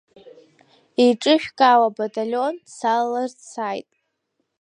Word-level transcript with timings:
Еиҿышәкаауа 1.03 1.87
абаталион 1.91 2.55
салаларц 2.75 3.37
сааит. 3.51 3.89